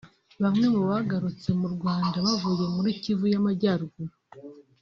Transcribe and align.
Bamwe 0.43 0.65
mu 0.73 0.81
bagarutse 0.89 1.47
mu 1.59 1.67
Rwanda 1.75 2.15
bavuye 2.25 2.65
muri 2.75 2.89
Kivu 3.01 3.25
y’Amajyaruguru 3.33 4.13